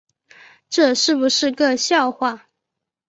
[0.67, 2.47] 这是不是个笑话